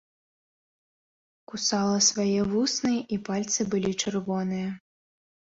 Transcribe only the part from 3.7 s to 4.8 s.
былі чырвоныя.